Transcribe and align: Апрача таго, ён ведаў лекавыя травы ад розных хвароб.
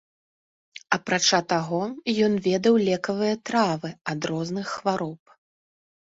Апрача 0.95 1.39
таго, 1.53 1.81
ён 2.29 2.33
ведаў 2.47 2.81
лекавыя 2.89 3.35
травы 3.51 3.93
ад 4.15 4.19
розных 4.33 4.65
хвароб. 4.81 5.19